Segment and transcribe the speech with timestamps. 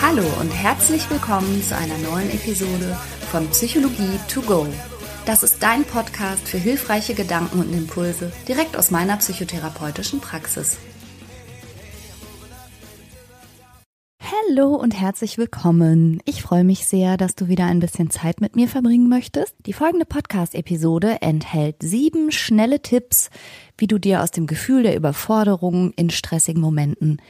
[0.00, 2.98] Hallo und herzlich willkommen zu einer neuen Episode
[3.30, 4.66] von Psychologie to go.
[5.24, 10.76] Das ist dein Podcast für hilfreiche Gedanken und Impulse direkt aus meiner psychotherapeutischen Praxis.
[14.54, 16.20] Hallo und herzlich willkommen.
[16.26, 19.54] Ich freue mich sehr, dass du wieder ein bisschen Zeit mit mir verbringen möchtest.
[19.64, 23.30] Die folgende Podcast-Episode enthält sieben schnelle Tipps,
[23.78, 27.22] wie du dir aus dem Gefühl der Überforderung in stressigen Momenten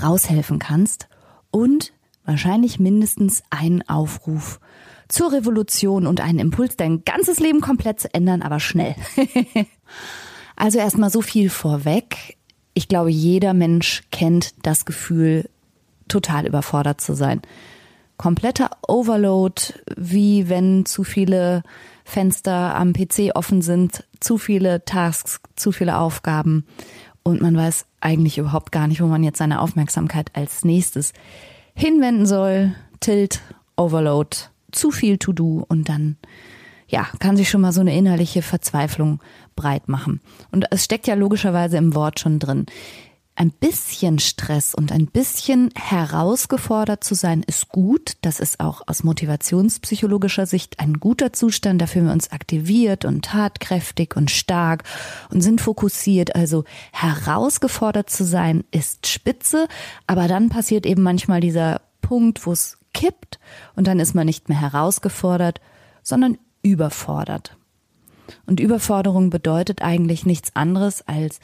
[0.00, 1.08] raushelfen kannst
[1.50, 1.92] und
[2.24, 4.60] wahrscheinlich mindestens einen Aufruf
[5.08, 8.94] zur Revolution und einen Impuls, dein ganzes Leben komplett zu ändern, aber schnell.
[10.54, 12.36] also erstmal so viel vorweg.
[12.72, 15.50] Ich glaube, jeder Mensch kennt das Gefühl,
[16.08, 17.42] total überfordert zu sein.
[18.16, 19.62] Kompletter Overload,
[19.96, 21.62] wie wenn zu viele
[22.04, 26.64] Fenster am PC offen sind, zu viele Tasks, zu viele Aufgaben
[27.22, 31.12] und man weiß eigentlich überhaupt gar nicht, wo man jetzt seine Aufmerksamkeit als nächstes
[31.74, 32.74] hinwenden soll.
[33.00, 33.40] Tilt,
[33.76, 34.36] Overload,
[34.72, 36.16] zu viel to do und dann
[36.88, 39.20] ja, kann sich schon mal so eine innerliche Verzweiflung
[39.56, 40.20] breit machen.
[40.50, 42.66] Und es steckt ja logischerweise im Wort schon drin
[43.38, 48.16] ein bisschen Stress und ein bisschen herausgefordert zu sein, ist gut.
[48.22, 51.80] Das ist auch aus motivationspsychologischer Sicht ein guter Zustand.
[51.80, 54.82] Dafür wir uns aktiviert und tatkräftig und stark
[55.30, 56.34] und sind fokussiert.
[56.34, 59.68] Also herausgefordert zu sein ist spitze.
[60.08, 63.38] Aber dann passiert eben manchmal dieser Punkt, wo es kippt
[63.76, 65.60] und dann ist man nicht mehr herausgefordert,
[66.02, 67.56] sondern überfordert.
[68.46, 71.38] Und Überforderung bedeutet eigentlich nichts anderes als,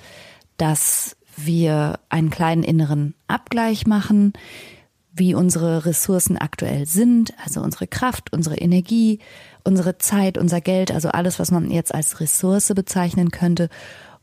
[0.56, 4.32] dass wir einen kleinen inneren Abgleich machen,
[5.12, 9.20] wie unsere Ressourcen aktuell sind, also unsere Kraft, unsere Energie,
[9.62, 13.68] unsere Zeit, unser Geld, also alles, was man jetzt als Ressource bezeichnen könnte.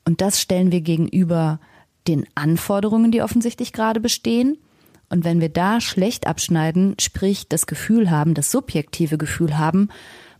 [0.05, 1.59] Und das stellen wir gegenüber
[2.07, 4.57] den Anforderungen, die offensichtlich gerade bestehen.
[5.09, 9.89] Und wenn wir da schlecht abschneiden, sprich das Gefühl haben, das subjektive Gefühl haben,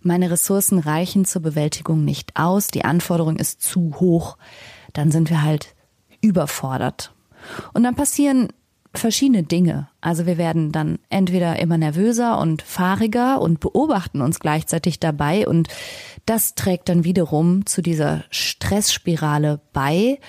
[0.02, 4.38] meine Ressourcen reichen zur Bewältigung nicht aus, die Anforderung ist zu hoch,
[4.94, 5.76] dann sind wir halt
[6.22, 7.14] überfordert.
[7.74, 8.50] Und dann passieren
[8.94, 9.88] verschiedene Dinge.
[10.02, 15.70] Also wir werden dann entweder immer nervöser und fahriger und beobachten uns gleichzeitig dabei und
[16.26, 20.20] das trägt dann wiederum zu dieser Stressspirale bei.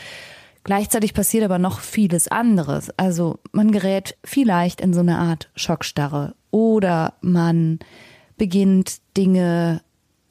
[0.65, 2.91] Gleichzeitig passiert aber noch vieles anderes.
[2.97, 7.81] Also man gerät vielleicht in so eine Art Schockstarre oder man
[8.37, 9.83] beginnt Dinge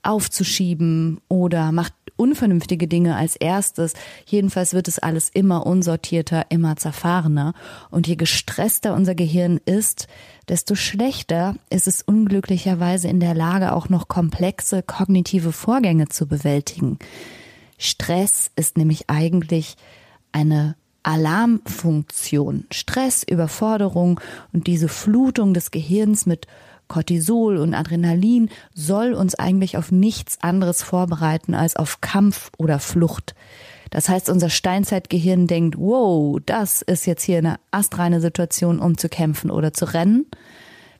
[0.03, 3.93] aufzuschieben oder macht unvernünftige Dinge als erstes.
[4.25, 7.53] Jedenfalls wird es alles immer unsortierter, immer zerfahrener.
[7.89, 10.07] Und je gestresster unser Gehirn ist,
[10.47, 16.99] desto schlechter ist es unglücklicherweise in der Lage, auch noch komplexe kognitive Vorgänge zu bewältigen.
[17.77, 19.75] Stress ist nämlich eigentlich
[20.31, 22.65] eine Alarmfunktion.
[22.71, 24.19] Stress, Überforderung
[24.53, 26.45] und diese Flutung des Gehirns mit
[26.91, 33.33] Cortisol und Adrenalin soll uns eigentlich auf nichts anderes vorbereiten als auf Kampf oder Flucht.
[33.91, 39.07] Das heißt, unser Steinzeitgehirn denkt, wow, das ist jetzt hier eine astreine Situation, um zu
[39.07, 40.25] kämpfen oder zu rennen,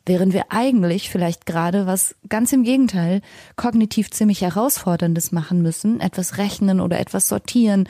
[0.06, 3.20] während wir eigentlich vielleicht gerade was ganz im Gegenteil
[3.58, 7.90] kognitiv ziemlich herausforderndes machen müssen, etwas rechnen oder etwas sortieren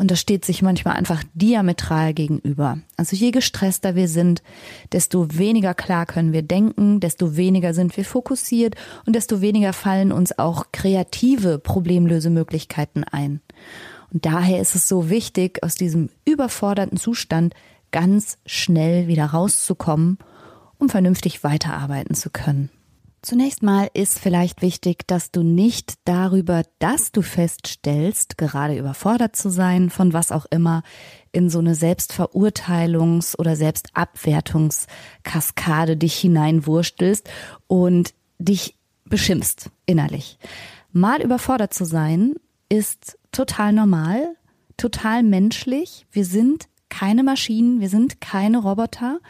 [0.00, 2.78] und das steht sich manchmal einfach diametral gegenüber.
[2.96, 4.42] Also je gestresster wir sind,
[4.92, 10.10] desto weniger klar können wir denken, desto weniger sind wir fokussiert und desto weniger fallen
[10.10, 13.42] uns auch kreative Problemlösemöglichkeiten ein.
[14.10, 17.52] Und daher ist es so wichtig, aus diesem überforderten Zustand
[17.90, 20.16] ganz schnell wieder rauszukommen,
[20.78, 22.70] um vernünftig weiterarbeiten zu können.
[23.22, 29.50] Zunächst mal ist vielleicht wichtig, dass du nicht darüber, dass du feststellst, gerade überfordert zu
[29.50, 30.82] sein, von was auch immer,
[31.30, 37.28] in so eine Selbstverurteilungs- oder Selbstabwertungskaskade dich hineinwurstelst
[37.66, 40.38] und dich beschimpfst innerlich.
[40.92, 42.36] Mal überfordert zu sein
[42.70, 44.34] ist total normal,
[44.78, 46.06] total menschlich.
[46.10, 49.20] Wir sind keine Maschinen, wir sind keine Roboter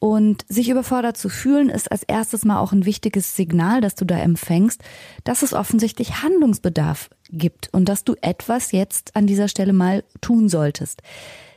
[0.00, 4.06] und sich überfordert zu fühlen, ist als erstes mal auch ein wichtiges Signal, dass du
[4.06, 4.82] da empfängst,
[5.24, 10.48] dass es offensichtlich Handlungsbedarf gibt und dass du etwas jetzt an dieser Stelle mal tun
[10.48, 11.02] solltest.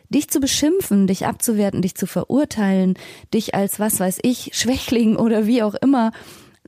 [0.10, 2.95] Dich zu beschimpfen, dich abzuwerten, dich zu verurteilen,
[3.34, 6.12] dich als was weiß ich, Schwächling oder wie auch immer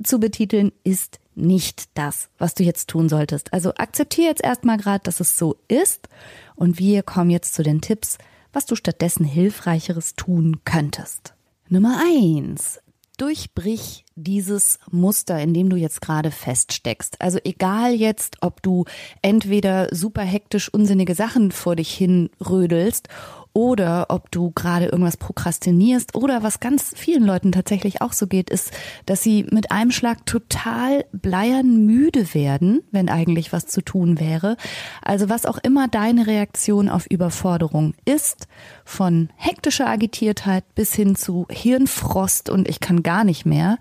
[0.02, 3.54] zu betiteln, ist nicht das, was du jetzt tun solltest.
[3.54, 6.08] Also akzeptiere jetzt erstmal gerade, dass es so ist
[6.56, 8.18] und wir kommen jetzt zu den Tipps,
[8.54, 11.35] was du stattdessen hilfreicheres tun könntest.
[11.68, 12.80] Nummer eins.
[13.18, 17.22] durchbrich dieses Muster, in dem du jetzt gerade feststeckst.
[17.22, 18.86] Also egal jetzt, ob du
[19.22, 23.08] entweder super hektisch unsinnige Sachen vor dich hin rödelst
[23.56, 28.50] oder ob du gerade irgendwas prokrastinierst oder was ganz vielen Leuten tatsächlich auch so geht,
[28.50, 28.72] ist,
[29.06, 34.58] dass sie mit einem Schlag total bleiern müde werden, wenn eigentlich was zu tun wäre.
[35.02, 38.50] Also was auch immer deine Reaktion auf Überforderung ist,
[38.84, 43.78] von hektischer Agitiertheit bis hin zu Hirnfrost und ich kann gar nicht mehr.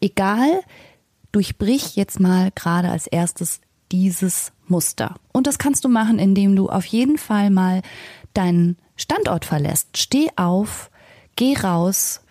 [0.00, 0.62] Egal,
[1.30, 3.60] durchbrich jetzt mal gerade als erstes
[3.92, 5.16] dieses Muster.
[5.30, 7.82] Und das kannst du machen, indem du auf jeden Fall mal
[8.32, 9.96] deinen Standort verlässt.
[9.96, 10.90] Steh auf,
[11.36, 12.22] geh raus,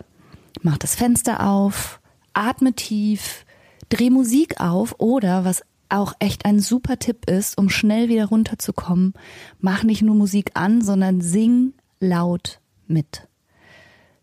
[0.61, 1.99] mach das Fenster auf,
[2.33, 3.45] atme tief,
[3.89, 9.13] dreh Musik auf oder was auch echt ein super Tipp ist, um schnell wieder runterzukommen,
[9.59, 13.27] mach nicht nur Musik an, sondern sing laut mit.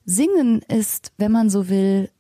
[0.05, 2.11] Singen ist, wenn man so will,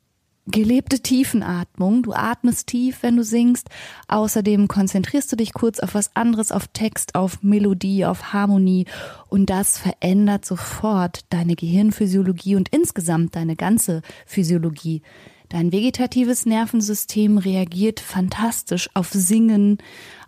[0.50, 2.02] gelebte Tiefenatmung.
[2.02, 3.68] Du atmest tief, wenn du singst.
[4.08, 8.86] Außerdem konzentrierst du dich kurz auf was anderes, auf Text, auf Melodie, auf Harmonie.
[9.28, 15.02] Und das verändert sofort deine Gehirnphysiologie und insgesamt deine ganze Physiologie.
[15.50, 19.78] Dein vegetatives Nervensystem reagiert fantastisch auf Singen,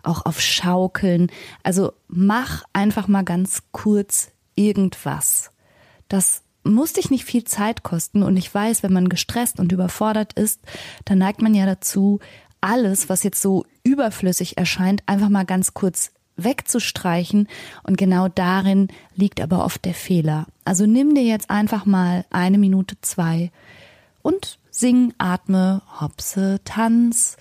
[0.03, 1.31] auch auf Schaukeln.
[1.63, 5.51] Also mach einfach mal ganz kurz irgendwas.
[6.09, 8.23] Das muss dich nicht viel Zeit kosten.
[8.23, 10.61] Und ich weiß, wenn man gestresst und überfordert ist,
[11.05, 12.19] dann neigt man ja dazu,
[12.61, 17.47] alles, was jetzt so überflüssig erscheint, einfach mal ganz kurz wegzustreichen.
[17.83, 20.47] Und genau darin liegt aber oft der Fehler.
[20.65, 23.51] Also nimm dir jetzt einfach mal eine Minute zwei
[24.21, 27.37] und sing, atme, hopse, tanz,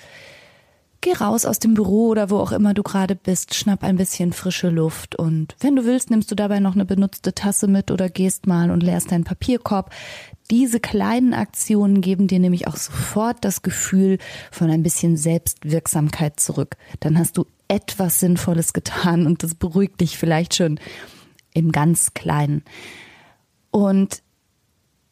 [1.04, 4.32] Geh raus aus dem Büro oder wo auch immer du gerade bist, schnapp ein bisschen
[4.32, 8.08] frische Luft und wenn du willst, nimmst du dabei noch eine benutzte Tasse mit oder
[8.08, 9.92] gehst mal und leerst deinen Papierkorb.
[10.48, 14.18] Diese kleinen Aktionen geben dir nämlich auch sofort das Gefühl
[14.52, 16.76] von ein bisschen Selbstwirksamkeit zurück.
[17.00, 20.78] Dann hast du etwas Sinnvolles getan und das beruhigt dich vielleicht schon
[21.52, 22.62] im ganz Kleinen.
[23.72, 24.22] Und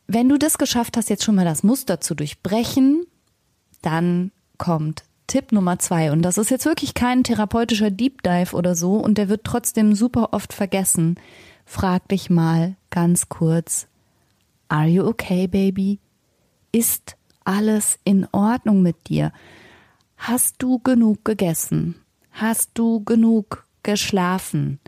[0.07, 3.07] wenn du das geschafft hast, jetzt schon mal das Muster zu durchbrechen,
[3.83, 8.75] dann kommt Tipp Nummer zwei, und das ist jetzt wirklich kein therapeutischer Deep Dive oder
[8.75, 11.21] so, und der wird trotzdem super oft vergessen.
[11.65, 13.87] Frag dich mal ganz kurz,
[14.69, 16.01] are you okay, baby?
[16.73, 19.33] Ist alles in Ordnung mit dir?
[20.17, 21.95] Hast du genug gegessen?
[22.33, 24.81] Hast du genug geschlafen?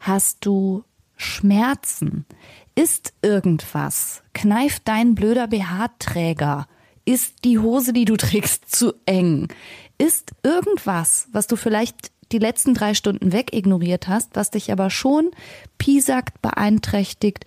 [0.00, 0.84] Hast du
[1.16, 2.26] Schmerzen?
[2.74, 4.22] Ist irgendwas?
[4.34, 6.66] Kneift dein blöder BH-Träger?
[7.08, 9.46] Ist die Hose, die du trägst, zu eng?
[9.96, 15.30] Ist irgendwas, was du vielleicht die letzten drei Stunden wegignoriert hast, was dich aber schon
[15.78, 17.46] piesackt, beeinträchtigt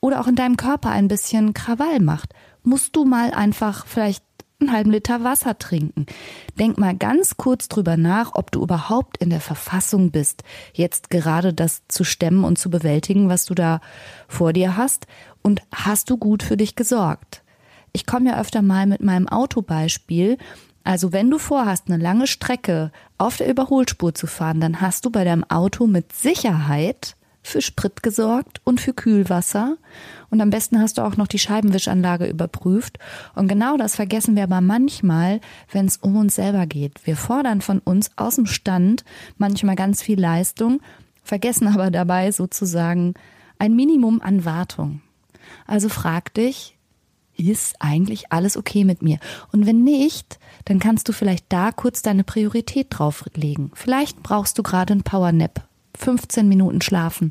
[0.00, 4.22] oder auch in deinem Körper ein bisschen Krawall macht, musst du mal einfach vielleicht
[4.60, 6.04] einen halben Liter Wasser trinken.
[6.58, 10.44] Denk mal ganz kurz drüber nach, ob du überhaupt in der Verfassung bist,
[10.74, 13.80] jetzt gerade das zu stemmen und zu bewältigen, was du da
[14.28, 15.06] vor dir hast.
[15.40, 17.42] Und hast du gut für dich gesorgt?
[17.92, 20.36] Ich komme ja öfter mal mit meinem Autobeispiel
[20.84, 25.10] also wenn du vorhast, eine lange Strecke auf der Überholspur zu fahren, dann hast du
[25.10, 29.76] bei deinem Auto mit Sicherheit für Sprit gesorgt und für Kühlwasser.
[30.30, 32.98] Und am besten hast du auch noch die Scheibenwischanlage überprüft.
[33.34, 35.40] Und genau das vergessen wir aber manchmal,
[35.72, 37.06] wenn es um uns selber geht.
[37.06, 39.04] Wir fordern von uns aus dem Stand
[39.38, 40.80] manchmal ganz viel Leistung,
[41.22, 43.14] vergessen aber dabei sozusagen
[43.58, 45.00] ein Minimum an Wartung.
[45.66, 46.76] Also frag dich,
[47.48, 49.18] ist eigentlich alles okay mit mir?
[49.52, 53.70] Und wenn nicht, dann kannst du vielleicht da kurz deine Priorität drauflegen.
[53.74, 55.64] Vielleicht brauchst du gerade einen Powernap.
[56.00, 57.30] 15 Minuten schlafen.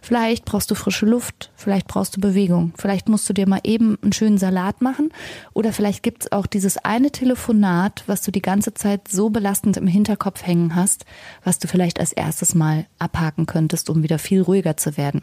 [0.00, 3.98] Vielleicht brauchst du frische Luft, vielleicht brauchst du Bewegung, vielleicht musst du dir mal eben
[4.02, 5.10] einen schönen Salat machen
[5.52, 9.86] oder vielleicht gibt's auch dieses eine Telefonat, was du die ganze Zeit so belastend im
[9.86, 11.04] Hinterkopf hängen hast,
[11.42, 15.22] was du vielleicht als erstes mal abhaken könntest, um wieder viel ruhiger zu werden.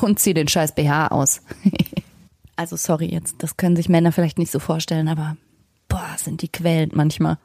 [0.00, 1.42] Und zieh den scheiß BH aus.
[2.56, 5.36] Also sorry jetzt, das können sich Männer vielleicht nicht so vorstellen, aber
[5.88, 7.38] boah, sind die quälend manchmal.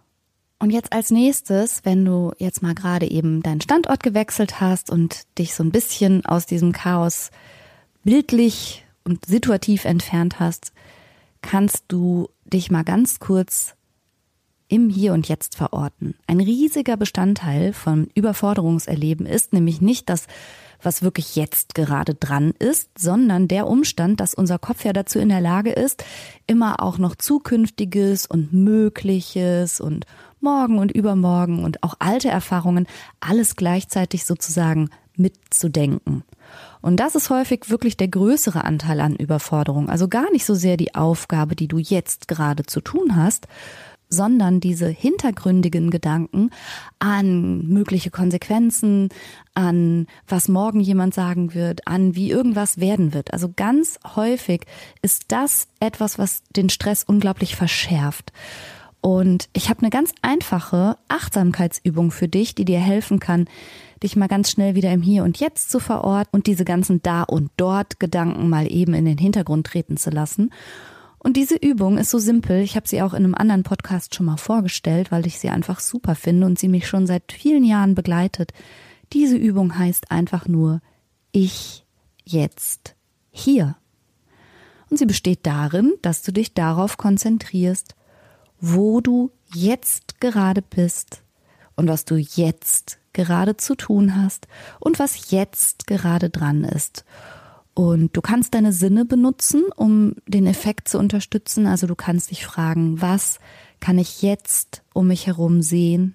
[0.60, 5.24] Und jetzt als nächstes, wenn du jetzt mal gerade eben deinen Standort gewechselt hast und
[5.38, 7.32] dich so ein bisschen aus diesem Chaos
[8.04, 10.74] bildlich und situativ entfernt hast,
[11.42, 13.76] kannst du dich mal ganz kurz
[14.68, 16.16] im Hier und Jetzt verorten.
[16.28, 20.28] Ein riesiger Bestandteil von Überforderungserleben ist nämlich nicht das
[20.82, 25.30] was wirklich jetzt gerade dran ist, sondern der Umstand, dass unser Kopf ja dazu in
[25.30, 26.04] der Lage ist,
[26.48, 30.06] immer auch noch Zukünftiges und Mögliches und
[30.42, 32.88] morgen und übermorgen und auch alte Erfahrungen
[33.20, 36.24] alles gleichzeitig sozusagen mitzudenken.
[36.82, 39.90] Und das ist häufig wirklich der größere Anteil an Überforderung.
[39.90, 43.48] Also gar nicht so sehr die Aufgabe, die du jetzt gerade zu tun hast,
[44.10, 46.50] sondern diese hintergründigen Gedanken
[46.98, 49.10] an mögliche Konsequenzen,
[49.54, 53.32] an was morgen jemand sagen wird, an wie irgendwas werden wird.
[53.34, 54.66] Also ganz häufig
[55.02, 58.34] ist das etwas, was den Stress unglaublich verschärft.
[59.02, 63.46] Und ich habe eine ganz einfache Achtsamkeitsübung für dich, die dir helfen kann,
[64.04, 67.24] dich mal ganz schnell wieder im Hier und Jetzt zu verorten und diese ganzen Da
[67.24, 70.52] und Dort Gedanken mal eben in den Hintergrund treten zu lassen.
[71.20, 72.62] Und diese Übung ist so simpel.
[72.62, 75.82] Ich habe sie auch in einem anderen Podcast schon mal vorgestellt, weil ich sie einfach
[75.82, 78.54] super finde und sie mich schon seit vielen Jahren begleitet.
[79.12, 80.82] Diese Übung heißt einfach nur
[81.32, 81.86] Ich
[82.24, 82.96] jetzt
[83.32, 83.76] hier.
[84.90, 87.96] Und sie besteht darin, dass du dich darauf konzentrierst,
[88.60, 91.22] wo du jetzt gerade bist
[91.76, 94.48] und was du jetzt gerade zu tun hast
[94.80, 97.06] und was jetzt gerade dran ist.
[97.80, 101.66] Und du kannst deine Sinne benutzen, um den Effekt zu unterstützen.
[101.66, 103.40] Also du kannst dich fragen, was
[103.80, 106.14] kann ich jetzt um mich herum sehen?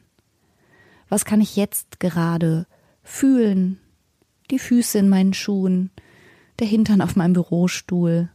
[1.09, 2.67] Was kann ich jetzt gerade
[3.03, 3.79] fühlen?
[4.51, 5.91] Die Füße in meinen Schuhen,
[6.59, 8.29] der Hintern auf meinem Bürostuhl.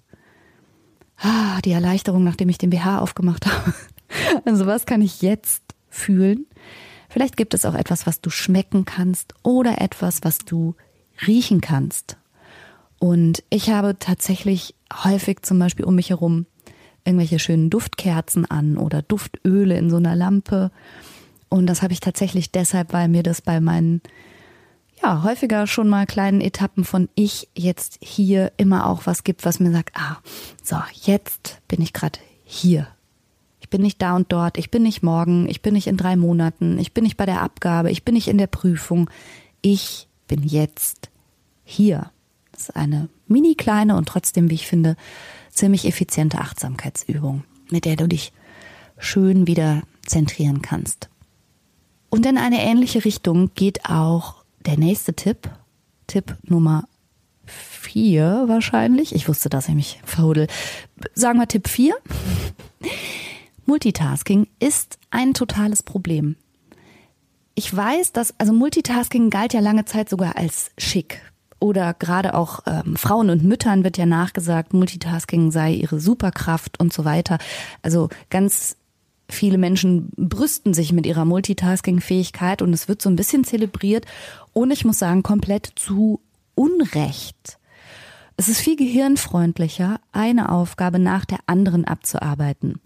[1.18, 3.76] Ah, die Erleichterung, nachdem ich den BH aufgemacht habe.
[4.44, 6.48] Also was kann ich jetzt fühlen?
[7.10, 10.74] Vielleicht gibt es auch etwas, was du schmecken kannst oder etwas, was du
[11.28, 12.18] riechen kannst.
[13.00, 16.46] Und ich habe tatsächlich häufig zum Beispiel um mich herum
[17.06, 20.72] irgendwelche schönen Duftkerzen an oder Duftöle in so einer Lampe.
[21.48, 24.02] Und das habe ich tatsächlich deshalb, weil mir das bei meinen,
[25.02, 29.60] ja, häufiger schon mal kleinen Etappen von ich jetzt hier immer auch was gibt, was
[29.60, 30.18] mir sagt, ah,
[30.62, 32.88] so, jetzt bin ich gerade hier.
[33.62, 36.16] Ich bin nicht da und dort, ich bin nicht morgen, ich bin nicht in drei
[36.16, 39.10] Monaten, ich bin nicht bei der Abgabe, ich bin nicht in der Prüfung.
[39.62, 41.10] Ich bin jetzt
[41.64, 42.12] hier.
[42.60, 44.98] Ist eine mini kleine und trotzdem, wie ich finde,
[45.50, 48.34] ziemlich effiziente Achtsamkeitsübung, mit der du dich
[48.98, 51.08] schön wieder zentrieren kannst.
[52.10, 55.50] Und in eine ähnliche Richtung geht auch der nächste Tipp,
[56.08, 56.84] Tipp Nummer
[57.46, 59.16] vier wahrscheinlich.
[59.16, 60.48] Ich wusste, dass ich mich verhudel.
[61.16, 61.96] Sagen wir Tipp vier.
[63.66, 66.36] Multitasking ist ein totales Problem.
[67.56, 71.22] Ich weiß, dass, also Multitasking galt ja lange Zeit sogar als schick
[71.60, 76.94] oder gerade auch ähm, Frauen und Müttern wird ja nachgesagt, Multitasking sei ihre Superkraft und
[76.94, 77.38] so weiter.
[77.82, 78.78] Also ganz
[79.30, 84.06] viele Menschen brüsten sich mit ihrer Multitasking-Fähigkeit und es wird so ein bisschen zelebriert
[84.54, 86.22] und ich muss sagen, komplett zu
[86.56, 87.59] Unrecht.
[88.40, 92.80] Es ist viel gehirnfreundlicher, eine Aufgabe nach der anderen abzuarbeiten.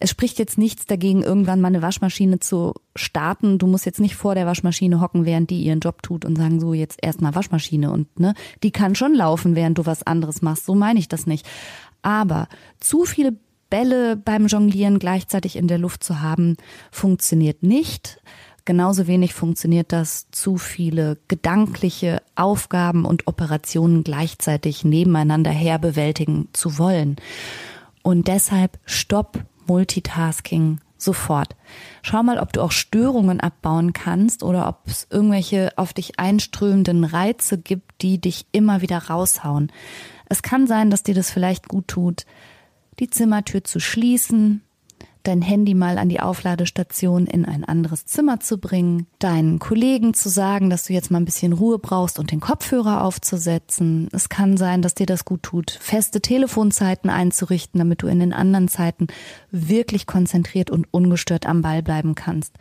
[0.00, 3.56] Es spricht jetzt nichts dagegen, irgendwann mal eine Waschmaschine zu starten.
[3.56, 6.60] Du musst jetzt nicht vor der Waschmaschine hocken, während die ihren Job tut und sagen,
[6.60, 10.66] so jetzt erstmal Waschmaschine und ne, die kann schon laufen, während du was anderes machst.
[10.66, 11.48] So meine ich das nicht.
[12.02, 12.46] Aber
[12.78, 13.34] zu viele
[13.70, 16.58] Bälle beim Jonglieren gleichzeitig in der Luft zu haben,
[16.90, 18.20] funktioniert nicht.
[18.64, 26.78] Genauso wenig funktioniert das, zu viele gedankliche Aufgaben und Operationen gleichzeitig nebeneinander her bewältigen zu
[26.78, 27.16] wollen.
[28.02, 31.56] Und deshalb stopp Multitasking sofort.
[32.02, 37.04] Schau mal, ob du auch Störungen abbauen kannst oder ob es irgendwelche auf dich einströmenden
[37.04, 39.72] Reize gibt, die dich immer wieder raushauen.
[40.28, 42.26] Es kann sein, dass dir das vielleicht gut tut,
[43.00, 44.62] die Zimmertür zu schließen,
[45.22, 50.28] dein Handy mal an die Aufladestation in ein anderes Zimmer zu bringen, deinen Kollegen zu
[50.28, 54.08] sagen, dass du jetzt mal ein bisschen Ruhe brauchst und den Kopfhörer aufzusetzen.
[54.12, 58.32] Es kann sein, dass dir das gut tut, feste Telefonzeiten einzurichten, damit du in den
[58.32, 59.06] anderen Zeiten
[59.50, 62.54] wirklich konzentriert und ungestört am Ball bleiben kannst.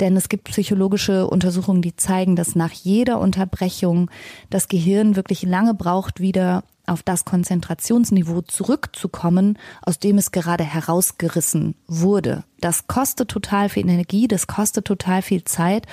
[0.00, 4.10] Denn es gibt psychologische Untersuchungen, die zeigen, dass nach jeder Unterbrechung
[4.50, 11.74] das Gehirn wirklich lange braucht, wieder auf das Konzentrationsniveau zurückzukommen, aus dem es gerade herausgerissen
[11.86, 12.44] wurde.
[12.60, 15.86] Das kostet total viel Energie, das kostet total viel Zeit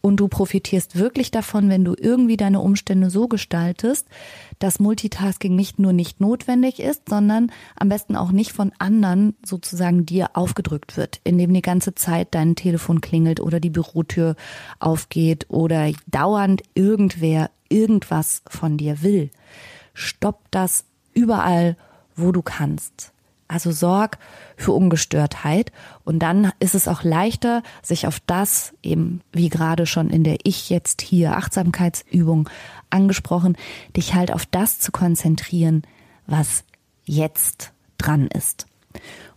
[0.00, 4.08] und du profitierst wirklich davon, wenn du irgendwie deine Umstände so gestaltest,
[4.58, 10.06] dass Multitasking nicht nur nicht notwendig ist, sondern am besten auch nicht von anderen sozusagen
[10.06, 14.34] dir aufgedrückt wird, indem die ganze Zeit dein Telefon klingelt oder die Bürotür
[14.80, 19.30] aufgeht oder dauernd irgendwer irgendwas von dir will
[19.96, 20.84] stopp das
[21.14, 21.76] überall,
[22.14, 23.12] wo du kannst.
[23.48, 24.18] Also sorg
[24.56, 25.70] für Ungestörtheit
[26.04, 30.38] und dann ist es auch leichter, sich auf das eben, wie gerade schon in der
[30.42, 32.48] Ich jetzt hier Achtsamkeitsübung
[32.90, 33.56] angesprochen,
[33.96, 35.82] dich halt auf das zu konzentrieren,
[36.26, 36.64] was
[37.04, 38.66] jetzt dran ist.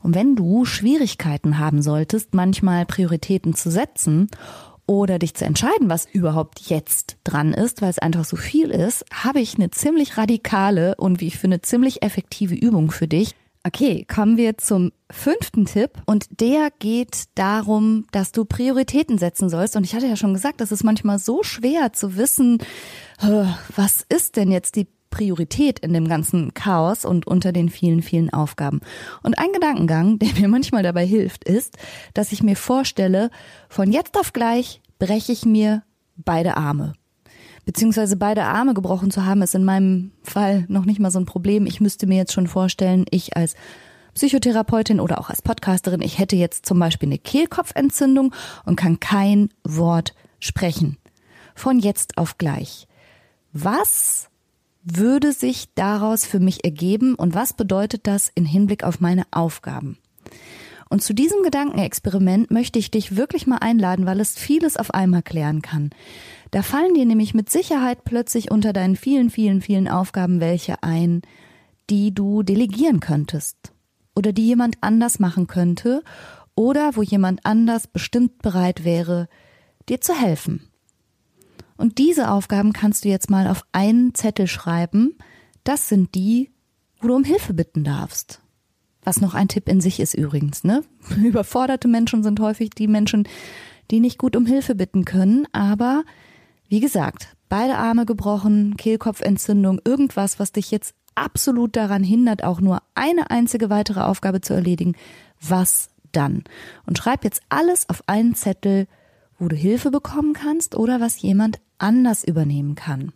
[0.02, 4.30] Und wenn du Schwierigkeiten haben solltest, manchmal Prioritäten zu setzen
[4.90, 9.06] oder dich zu entscheiden, was überhaupt jetzt dran ist, weil es einfach so viel ist,
[9.14, 13.36] habe ich eine ziemlich radikale und wie ich finde ziemlich effektive Übung für dich.
[13.64, 19.76] Okay, kommen wir zum fünften Tipp und der geht darum, dass du Prioritäten setzen sollst.
[19.76, 22.58] Und ich hatte ja schon gesagt, das ist manchmal so schwer zu wissen,
[23.22, 23.44] äh,
[23.76, 28.32] was ist denn jetzt die Priorität in dem ganzen Chaos und unter den vielen, vielen
[28.32, 28.82] Aufgaben.
[29.24, 31.78] Und ein Gedankengang, der mir manchmal dabei hilft, ist,
[32.14, 33.30] dass ich mir vorstelle,
[33.68, 35.84] von jetzt auf gleich breche ich mir
[36.16, 36.94] beide Arme.
[37.66, 41.26] Beziehungsweise beide Arme gebrochen zu haben, ist in meinem Fall noch nicht mal so ein
[41.26, 41.66] Problem.
[41.66, 43.56] Ich müsste mir jetzt schon vorstellen, ich als
[44.16, 48.34] Psychotherapeutin oder auch als Podcasterin, ich hätte jetzt zum Beispiel eine Kehlkopfentzündung
[48.66, 50.98] und kann kein Wort sprechen.
[51.56, 52.88] Von jetzt auf gleich.
[53.54, 54.30] Was
[54.84, 59.98] würde sich daraus für mich ergeben und was bedeutet das in Hinblick auf meine Aufgaben?
[60.90, 65.22] Und zu diesem Gedankenexperiment möchte ich dich wirklich mal einladen, weil es vieles auf einmal
[65.22, 65.92] klären kann.
[66.50, 71.22] Da fallen dir nämlich mit Sicherheit plötzlich unter deinen vielen, vielen, vielen Aufgaben welche ein,
[71.92, 73.58] die du delegieren könntest
[74.16, 76.04] oder die jemand anders machen könnte
[76.56, 79.28] oder wo jemand anders bestimmt bereit wäre,
[79.88, 80.69] dir zu helfen.
[81.80, 85.18] Und diese Aufgaben kannst du jetzt mal auf einen Zettel schreiben.
[85.64, 86.52] Das sind die,
[87.00, 88.42] wo du um Hilfe bitten darfst.
[89.06, 90.84] Was noch ein Tipp in sich ist übrigens, ne?
[91.24, 93.30] Überforderte Menschen sind häufig die Menschen,
[93.92, 96.04] die nicht gut um Hilfe bitten können, aber
[96.68, 102.82] wie gesagt, beide Arme gebrochen, Kehlkopfentzündung, irgendwas, was dich jetzt absolut daran hindert, auch nur
[102.94, 104.98] eine einzige weitere Aufgabe zu erledigen.
[105.40, 106.44] Was dann?
[106.86, 108.86] Und schreib jetzt alles auf einen Zettel,
[109.38, 113.12] wo du Hilfe bekommen kannst oder was jemand anders übernehmen kann.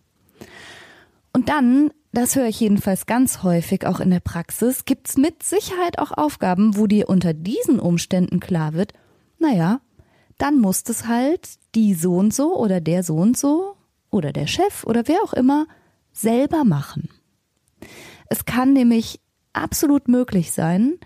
[1.34, 6.00] Und dann, das höre ich jedenfalls ganz häufig auch in der Praxis, gibt's mit Sicherheit
[6.00, 8.94] auch Aufgaben, wo dir unter diesen Umständen klar wird,
[9.40, 9.82] naja,
[10.38, 13.76] dann muss es halt die so und so oder der so und so
[14.10, 15.66] oder der Chef oder wer auch immer
[16.12, 17.10] selber machen.
[18.28, 19.20] Es kann nämlich
[19.54, 21.00] absolut möglich sein,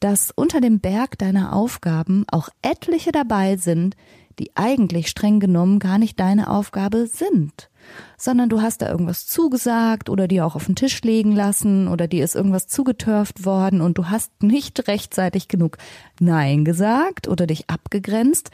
[0.00, 3.96] dass unter dem Berg deiner Aufgaben auch etliche dabei sind,
[4.38, 7.70] die eigentlich streng genommen gar nicht deine Aufgabe sind,
[8.16, 12.08] sondern du hast da irgendwas zugesagt oder dir auch auf den Tisch legen lassen oder
[12.08, 15.78] dir ist irgendwas zugetörft worden und du hast nicht rechtzeitig genug
[16.20, 18.50] Nein gesagt oder dich abgegrenzt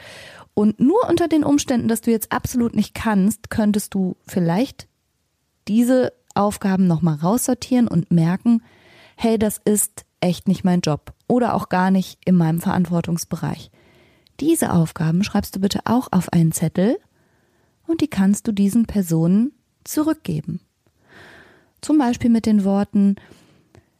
[0.53, 4.87] und nur unter den Umständen, dass du jetzt absolut nicht kannst, könntest du vielleicht
[5.67, 8.61] diese Aufgaben nochmal raussortieren und merken,
[9.15, 13.71] hey, das ist echt nicht mein Job oder auch gar nicht in meinem Verantwortungsbereich.
[14.41, 16.97] Diese Aufgaben schreibst du bitte auch auf einen Zettel
[17.85, 19.51] und die kannst du diesen Personen
[19.83, 20.59] zurückgeben.
[21.79, 23.15] Zum Beispiel mit den Worten,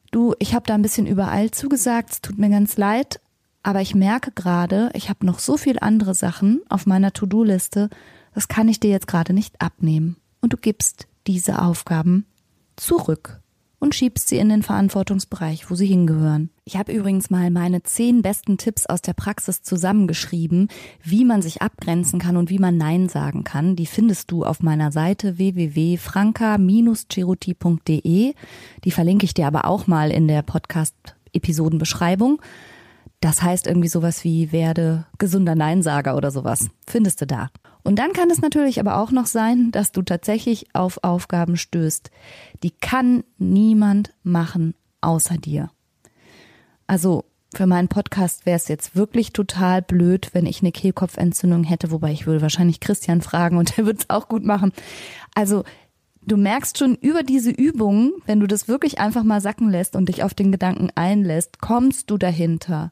[0.09, 3.21] du, ich habe da ein bisschen überall zugesagt, es tut mir ganz leid,
[3.61, 7.91] aber ich merke gerade, ich habe noch so viel andere Sachen auf meiner To-Do-Liste,
[8.33, 10.17] das kann ich dir jetzt gerade nicht abnehmen.
[10.41, 12.25] Und du gibst diese Aufgaben
[12.77, 13.41] zurück
[13.81, 16.51] und schiebst sie in den Verantwortungsbereich, wo sie hingehören.
[16.65, 20.67] Ich habe übrigens mal meine zehn besten Tipps aus der Praxis zusammengeschrieben,
[21.03, 23.75] wie man sich abgrenzen kann und wie man Nein sagen kann.
[23.75, 28.35] Die findest du auf meiner Seite www.franka-cheruti.de.
[28.83, 32.39] Die verlinke ich dir aber auch mal in der Podcast-Episodenbeschreibung.
[33.19, 36.69] Das heißt irgendwie sowas wie werde gesunder Neinsager oder sowas.
[36.85, 37.49] Findest du da.
[37.83, 42.11] Und dann kann es natürlich aber auch noch sein, dass du tatsächlich auf Aufgaben stößt,
[42.63, 45.71] die kann niemand machen außer dir.
[46.87, 51.91] Also für meinen Podcast wäre es jetzt wirklich total blöd, wenn ich eine Kehlkopfentzündung hätte,
[51.91, 54.71] wobei ich würde wahrscheinlich Christian fragen und der wird es auch gut machen.
[55.35, 55.63] Also
[56.21, 60.07] du merkst schon über diese Übungen, wenn du das wirklich einfach mal sacken lässt und
[60.07, 62.91] dich auf den Gedanken einlässt, kommst du dahinter,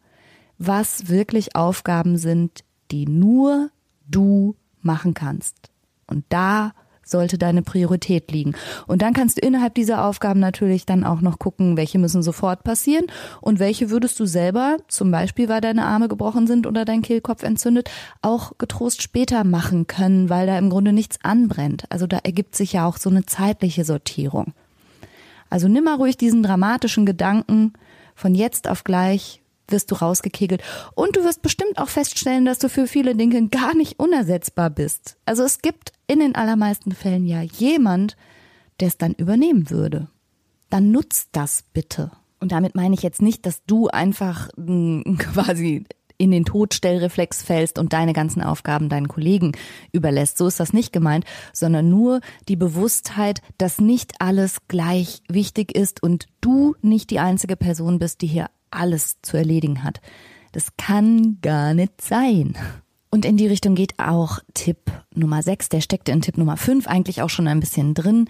[0.57, 3.69] was wirklich Aufgaben sind, die nur
[4.07, 5.69] du machen kannst.
[6.07, 6.73] Und da
[7.09, 8.53] sollte deine Priorität liegen.
[8.87, 12.63] Und dann kannst du innerhalb dieser Aufgaben natürlich dann auch noch gucken, welche müssen sofort
[12.63, 13.07] passieren
[13.41, 17.43] und welche würdest du selber, zum Beispiel weil deine Arme gebrochen sind oder dein Kehlkopf
[17.43, 17.89] entzündet,
[18.21, 21.85] auch getrost später machen können, weil da im Grunde nichts anbrennt.
[21.89, 24.53] Also da ergibt sich ja auch so eine zeitliche Sortierung.
[25.49, 27.73] Also nimm mal ruhig diesen dramatischen Gedanken
[28.13, 29.38] von jetzt auf gleich
[29.71, 30.61] wirst du rausgekegelt.
[30.95, 35.17] Und du wirst bestimmt auch feststellen, dass du für viele Dinge gar nicht unersetzbar bist.
[35.25, 38.17] Also es gibt in den allermeisten Fällen ja jemand,
[38.79, 40.07] der es dann übernehmen würde.
[40.69, 42.11] Dann nutzt das bitte.
[42.39, 45.85] Und damit meine ich jetzt nicht, dass du einfach hm, quasi
[46.19, 49.53] in den Todstellreflex fällst und deine ganzen Aufgaben deinen Kollegen
[49.93, 50.37] überlässt.
[50.37, 56.03] So ist das nicht gemeint, sondern nur die Bewusstheit, dass nicht alles gleich wichtig ist
[56.03, 60.01] und du nicht die einzige Person bist, die hier alles zu erledigen hat.
[60.51, 62.55] Das kann gar nicht sein.
[63.11, 64.77] Und in die Richtung geht auch Tipp
[65.15, 68.29] Nummer 6, der steckte in Tipp Nummer 5 eigentlich auch schon ein bisschen drin.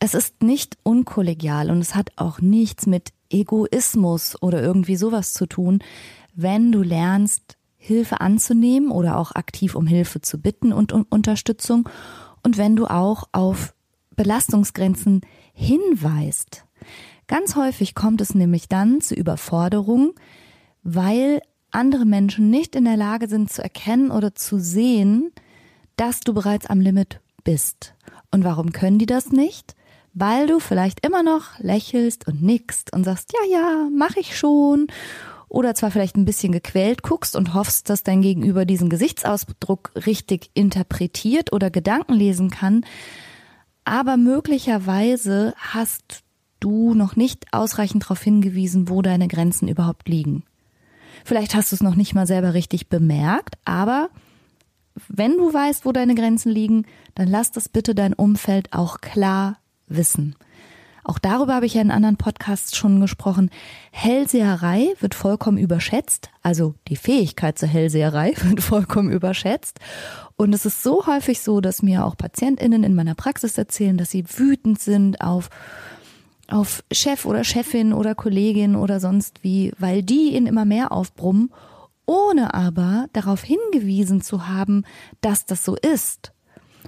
[0.00, 5.46] Es ist nicht unkollegial und es hat auch nichts mit Egoismus oder irgendwie sowas zu
[5.46, 5.78] tun,
[6.34, 11.88] wenn du lernst, Hilfe anzunehmen oder auch aktiv um Hilfe zu bitten und um Unterstützung
[12.42, 13.74] und wenn du auch auf
[14.14, 15.22] Belastungsgrenzen
[15.54, 16.64] hinweist.
[17.28, 20.14] Ganz häufig kommt es nämlich dann zu Überforderung,
[20.82, 25.30] weil andere Menschen nicht in der Lage sind zu erkennen oder zu sehen,
[25.96, 27.94] dass du bereits am Limit bist.
[28.30, 29.76] Und warum können die das nicht?
[30.14, 34.86] Weil du vielleicht immer noch lächelst und nickst und sagst, ja, ja, mach ich schon.
[35.48, 40.50] Oder zwar vielleicht ein bisschen gequält guckst und hoffst, dass dein Gegenüber diesen Gesichtsausdruck richtig
[40.54, 42.86] interpretiert oder Gedanken lesen kann.
[43.84, 46.22] Aber möglicherweise hast
[46.60, 50.44] du noch nicht ausreichend darauf hingewiesen, wo deine Grenzen überhaupt liegen.
[51.24, 54.10] Vielleicht hast du es noch nicht mal selber richtig bemerkt, aber
[55.08, 59.58] wenn du weißt, wo deine Grenzen liegen, dann lass das bitte dein Umfeld auch klar
[59.86, 60.34] wissen.
[61.08, 63.48] Auch darüber habe ich ja in anderen Podcasts schon gesprochen.
[63.92, 66.28] Hellseherei wird vollkommen überschätzt.
[66.42, 69.80] Also die Fähigkeit zur Hellseherei wird vollkommen überschätzt.
[70.36, 74.10] Und es ist so häufig so, dass mir auch PatientInnen in meiner Praxis erzählen, dass
[74.10, 75.48] sie wütend sind auf
[76.48, 81.50] auf Chef oder Chefin oder Kollegin oder sonst wie, weil die ihn immer mehr aufbrummen,
[82.06, 84.84] ohne aber darauf hingewiesen zu haben,
[85.20, 86.32] dass das so ist.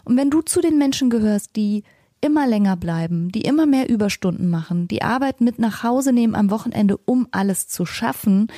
[0.04, 1.84] Und wenn du zu den Menschen gehörst, die
[2.22, 6.50] immer länger bleiben, die immer mehr Überstunden machen, die Arbeit mit nach Hause nehmen am
[6.50, 8.48] Wochenende, um alles zu schaffen,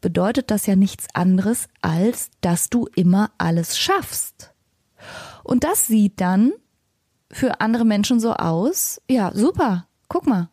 [0.00, 4.52] bedeutet das ja nichts anderes, als dass du immer alles schaffst.
[5.42, 6.52] Und das sieht dann
[7.30, 10.50] für andere Menschen so aus, ja, super, guck mal,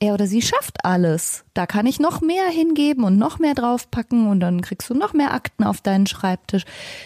[0.00, 1.44] er oder sie schafft alles.
[1.54, 5.12] Da kann ich noch mehr hingeben und noch mehr draufpacken und dann kriegst du noch
[5.12, 6.64] mehr Akten auf deinen Schreibtisch.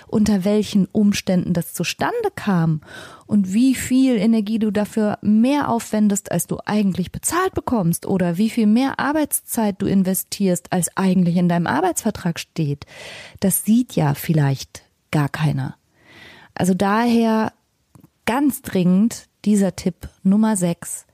[0.09, 2.83] Unter welchen Umständen das zustande kam
[3.27, 8.51] und wie viel Energie du dafür mehr aufwendest, als du eigentlich bezahlt bekommst oder wie
[8.51, 12.85] viel mehr Arbeitszeit du investierst, als eigentlich in deinem Arbeitsvertrag steht.
[13.41, 15.77] Das sieht ja vielleicht gar keiner.
[16.53, 17.55] Also daher
[18.27, 21.07] ganz dringend dieser Tipp Nummer 6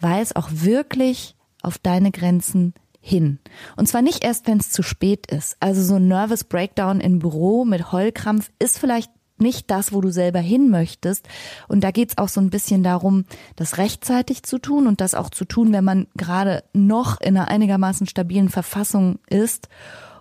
[0.00, 3.38] weis auch wirklich auf deine Grenzen hin.
[3.76, 5.56] Und zwar nicht erst, wenn es zu spät ist.
[5.60, 10.10] Also so ein Nervous Breakdown im Büro mit Heulkrampf ist vielleicht nicht das, wo du
[10.10, 11.28] selber hin möchtest.
[11.68, 15.30] Und da geht's auch so ein bisschen darum, das rechtzeitig zu tun und das auch
[15.30, 19.68] zu tun, wenn man gerade noch in einer einigermaßen stabilen Verfassung ist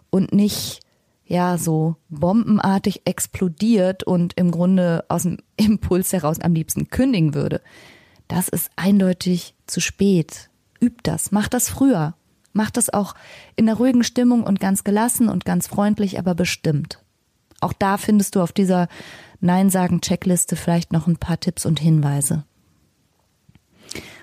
[0.10, 0.82] und nicht
[1.26, 7.62] ja so bombenartig explodiert und im Grunde aus dem Impuls heraus am liebsten kündigen würde.
[8.28, 10.50] Das ist eindeutig zu spät.
[10.80, 12.16] Übt das, macht das früher.
[12.54, 13.16] Macht das auch
[13.56, 17.04] in der ruhigen Stimmung und ganz gelassen und ganz freundlich, aber bestimmt.
[17.60, 18.88] Auch da findest du auf dieser
[19.42, 22.46] Nein-Sagen-Checkliste vielleicht noch ein paar Tipps und Hinweise.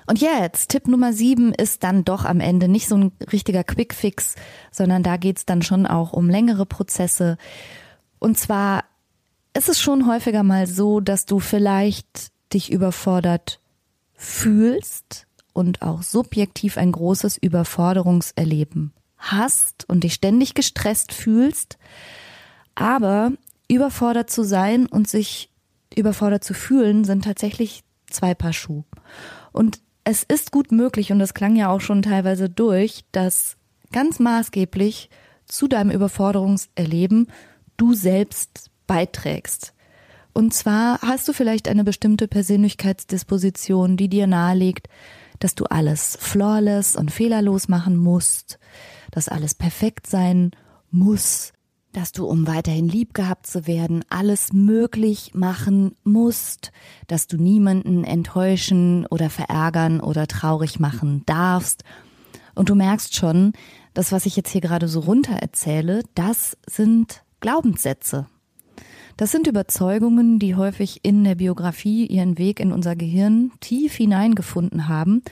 [0.06, 4.34] Und jetzt, Tipp Nummer sieben ist dann doch am Ende nicht so ein richtiger Quickfix,
[4.70, 7.38] sondern da geht's dann schon auch um längere Prozesse.
[8.18, 8.84] Und zwar
[9.54, 13.60] ist es schon häufiger mal so, dass du vielleicht dich überfordert
[14.22, 21.76] fühlst und auch subjektiv ein großes Überforderungserleben hast und dich ständig gestresst fühlst,
[22.74, 23.32] aber
[23.68, 25.50] überfordert zu sein und sich
[25.94, 28.84] überfordert zu fühlen, sind tatsächlich zwei Paar Schuh.
[29.52, 33.56] Und es ist gut möglich, und das klang ja auch schon teilweise durch, dass
[33.92, 35.10] ganz maßgeblich
[35.46, 37.26] zu deinem Überforderungserleben
[37.76, 39.74] du selbst beiträgst.
[40.32, 44.88] Und zwar hast du vielleicht eine bestimmte Persönlichkeitsdisposition, die dir nahelegt,
[45.38, 48.58] dass du alles flawless und fehlerlos machen musst,
[49.10, 50.52] dass alles perfekt sein
[50.90, 51.52] muss,
[51.92, 56.72] dass du, um weiterhin lieb gehabt zu werden, alles möglich machen musst,
[57.06, 61.84] dass du niemanden enttäuschen oder verärgern oder traurig machen darfst.
[62.54, 63.52] Und du merkst schon,
[63.94, 68.26] das, was ich jetzt hier gerade so runter erzähle, das sind Glaubenssätze.
[69.16, 74.88] Das sind Überzeugungen, die häufig in der Biografie ihren Weg in unser Gehirn tief hineingefunden
[74.88, 75.22] haben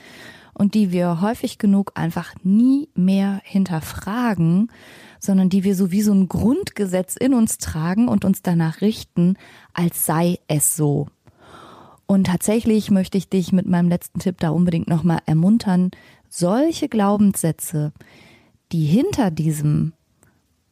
[0.53, 4.71] und die wir häufig genug einfach nie mehr hinterfragen,
[5.19, 9.37] sondern die wir so wie so ein Grundgesetz in uns tragen und uns danach richten,
[9.73, 11.07] als sei es so.
[12.05, 15.91] Und tatsächlich möchte ich dich mit meinem letzten Tipp da unbedingt nochmal ermuntern,
[16.29, 17.93] solche Glaubenssätze,
[18.71, 19.93] die hinter diesem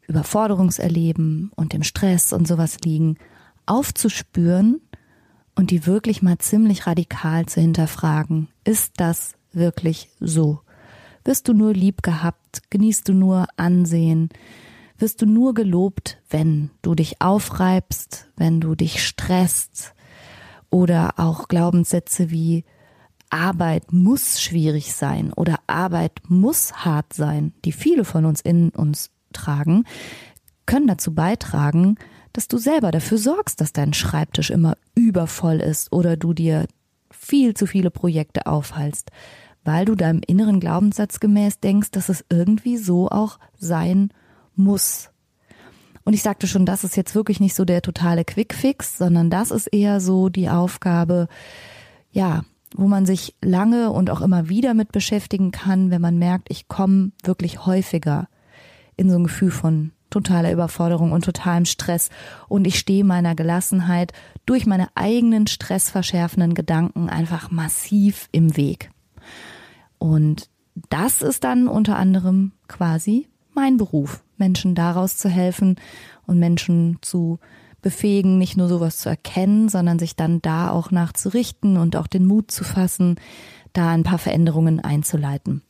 [0.09, 3.17] Überforderungserleben und dem Stress und sowas liegen,
[3.65, 4.81] aufzuspüren
[5.55, 8.49] und die wirklich mal ziemlich radikal zu hinterfragen.
[8.63, 10.59] Ist das wirklich so?
[11.23, 12.63] Wirst du nur lieb gehabt?
[12.69, 14.29] Genießt du nur Ansehen?
[14.99, 19.93] wirst du nur gelobt, wenn du dich aufreibst, wenn du dich stresst
[20.69, 22.65] oder auch Glaubenssätze wie
[23.29, 29.11] Arbeit muss schwierig sein oder Arbeit muss hart sein, die viele von uns in uns
[29.33, 29.85] tragen,
[30.65, 31.95] können dazu beitragen,
[32.33, 36.67] dass du selber dafür sorgst, dass dein Schreibtisch immer übervoll ist oder du dir
[37.11, 39.11] viel zu viele Projekte aufhalst,
[39.63, 44.11] weil du deinem inneren Glaubenssatz gemäß denkst, dass es irgendwie so auch sein
[44.55, 45.09] muss.
[46.05, 49.51] Und ich sagte schon, das ist jetzt wirklich nicht so der totale Quickfix, sondern das
[49.51, 51.27] ist eher so die Aufgabe,
[52.11, 52.43] ja,
[52.75, 56.67] wo man sich lange und auch immer wieder mit beschäftigen kann, wenn man merkt, ich
[56.67, 58.27] komme wirklich häufiger
[58.99, 62.09] in so ein Gefühl von totaler Überforderung und totalem Stress
[62.47, 64.11] und ich stehe meiner Gelassenheit
[64.45, 68.91] durch meine eigenen stressverschärfenden Gedanken einfach massiv im Weg.
[69.97, 70.49] Und
[70.89, 75.75] das ist dann unter anderem quasi mein Beruf, Menschen daraus zu helfen
[76.25, 77.39] und Menschen zu
[77.81, 82.25] befähigen, nicht nur sowas zu erkennen, sondern sich dann da auch nachzurichten und auch den
[82.25, 83.15] Mut zu fassen,
[83.73, 85.61] da ein paar Veränderungen einzuleiten.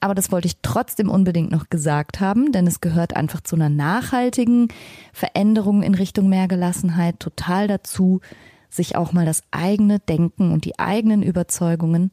[0.00, 3.68] Aber das wollte ich trotzdem unbedingt noch gesagt haben, denn es gehört einfach zu einer
[3.68, 4.68] nachhaltigen
[5.12, 8.20] Veränderung in Richtung mehr Gelassenheit total dazu,
[8.70, 12.12] sich auch mal das eigene Denken und die eigenen Überzeugungen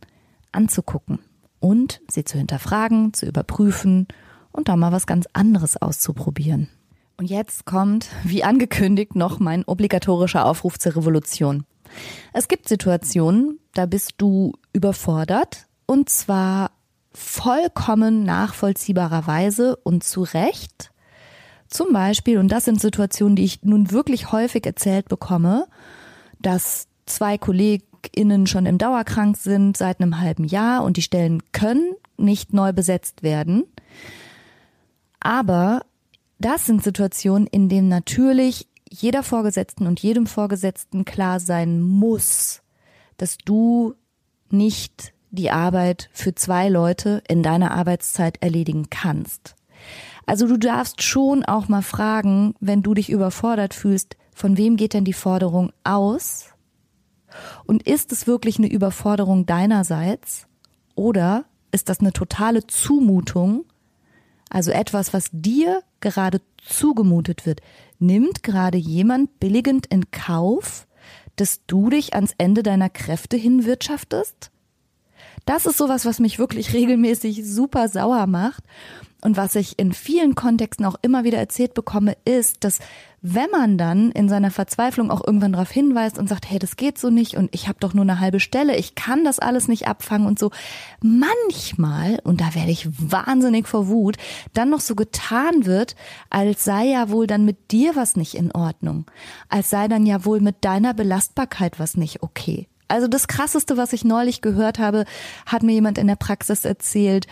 [0.52, 1.20] anzugucken
[1.60, 4.08] und sie zu hinterfragen, zu überprüfen
[4.52, 6.70] und da mal was ganz anderes auszuprobieren.
[7.18, 11.66] Und jetzt kommt, wie angekündigt, noch mein obligatorischer Aufruf zur Revolution.
[12.34, 16.72] Es gibt Situationen, da bist du überfordert und zwar
[17.16, 20.92] vollkommen nachvollziehbarerweise und zu Recht.
[21.68, 25.68] Zum Beispiel, und das sind Situationen, die ich nun wirklich häufig erzählt bekomme,
[26.40, 31.94] dass zwei KollegInnen schon im Dauerkrank sind seit einem halben Jahr und die Stellen können
[32.18, 33.64] nicht neu besetzt werden.
[35.20, 35.82] Aber
[36.38, 42.62] das sind Situationen, in denen natürlich jeder Vorgesetzten und jedem Vorgesetzten klar sein muss,
[43.18, 43.96] dass du
[44.50, 49.56] nicht die Arbeit für zwei Leute in deiner Arbeitszeit erledigen kannst.
[50.26, 54.94] Also du darfst schon auch mal fragen, wenn du dich überfordert fühlst, von wem geht
[54.94, 56.48] denn die Forderung aus?
[57.66, 60.48] Und ist es wirklich eine Überforderung deinerseits?
[60.96, 63.66] Oder ist das eine totale Zumutung?
[64.50, 67.62] Also etwas, was dir gerade zugemutet wird.
[68.00, 70.88] Nimmt gerade jemand billigend in Kauf,
[71.36, 74.52] dass du dich ans Ende deiner Kräfte hinwirtschaftest?
[75.46, 78.64] Das ist sowas, was mich wirklich regelmäßig super sauer macht.
[79.22, 82.78] Und was ich in vielen Kontexten auch immer wieder erzählt bekomme, ist, dass
[83.24, 87.00] wenn man dann in seiner Verzweiflung auch irgendwann darauf hinweist und sagt, hey, das geht
[87.00, 89.88] so nicht und ich habe doch nur eine halbe Stelle, ich kann das alles nicht
[89.88, 90.52] abfangen und so,
[91.02, 94.18] manchmal, und da werde ich wahnsinnig vor Wut,
[94.54, 95.96] dann noch so getan wird,
[96.30, 99.10] als sei ja wohl dann mit dir was nicht in Ordnung,
[99.50, 102.68] als sei dann ja wohl mit deiner Belastbarkeit was nicht okay.
[102.88, 105.06] Also das Krasseste, was ich neulich gehört habe,
[105.46, 107.28] hat mir jemand in der Praxis erzählt,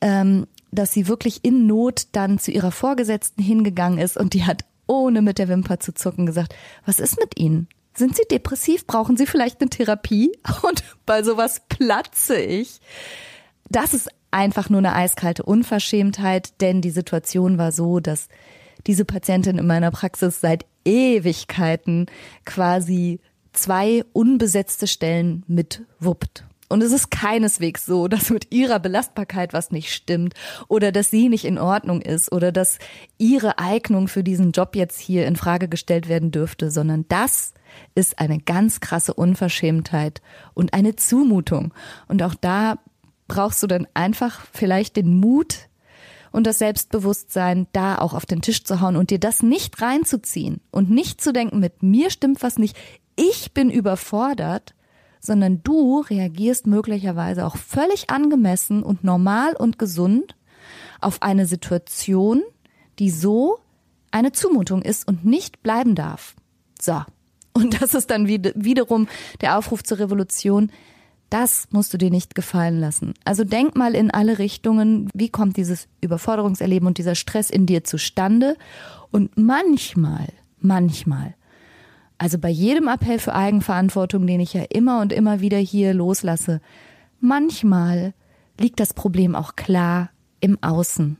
[0.00, 4.64] ähm, dass sie wirklich in Not dann zu ihrer Vorgesetzten hingegangen ist und die hat
[4.86, 7.68] ohne mit der Wimper zu zucken gesagt, was ist mit Ihnen?
[7.94, 8.86] Sind Sie depressiv?
[8.86, 10.32] Brauchen Sie vielleicht eine Therapie?
[10.62, 12.80] Und bei sowas platze ich.
[13.68, 18.28] Das ist einfach nur eine eiskalte Unverschämtheit, denn die Situation war so, dass
[18.86, 22.06] diese Patientin in meiner Praxis seit Ewigkeiten
[22.44, 23.20] quasi
[23.52, 26.44] zwei unbesetzte Stellen mitwuppt.
[26.68, 30.34] Und es ist keineswegs so, dass mit ihrer Belastbarkeit was nicht stimmt
[30.68, 32.78] oder dass sie nicht in Ordnung ist oder dass
[33.18, 37.54] ihre Eignung für diesen Job jetzt hier in Frage gestellt werden dürfte, sondern das
[37.96, 40.22] ist eine ganz krasse Unverschämtheit
[40.54, 41.74] und eine Zumutung.
[42.06, 42.78] Und auch da
[43.26, 45.70] brauchst du dann einfach vielleicht den Mut,
[46.32, 50.60] und das Selbstbewusstsein, da auch auf den Tisch zu hauen und dir das nicht reinzuziehen
[50.70, 52.76] und nicht zu denken, mit mir stimmt was nicht,
[53.20, 54.74] ich bin überfordert,
[55.20, 60.36] sondern du reagierst möglicherweise auch völlig angemessen und normal und gesund
[61.02, 62.42] auf eine Situation,
[62.98, 63.58] die so
[64.10, 66.34] eine Zumutung ist und nicht bleiben darf.
[66.80, 67.02] So.
[67.52, 69.06] Und das ist dann wiederum
[69.42, 70.72] der Aufruf zur Revolution.
[71.28, 73.12] Das musst du dir nicht gefallen lassen.
[73.24, 77.84] Also denk mal in alle Richtungen, wie kommt dieses Überforderungserleben und dieser Stress in dir
[77.84, 78.56] zustande?
[79.10, 80.28] Und manchmal,
[80.58, 81.34] manchmal
[82.20, 86.60] also bei jedem Appell für Eigenverantwortung, den ich ja immer und immer wieder hier loslasse,
[87.18, 88.12] manchmal
[88.58, 91.16] liegt das Problem auch klar im Außen.